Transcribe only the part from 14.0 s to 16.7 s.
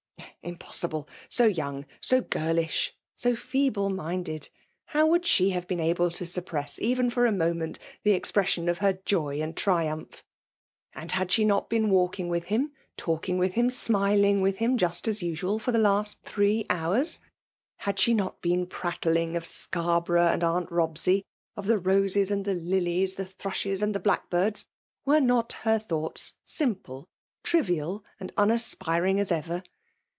him^ smiling with him> just as usual^ for the last three